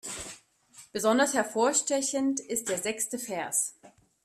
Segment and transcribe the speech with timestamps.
[0.93, 3.77] Besonders hervorstechend ist der sechste Vers.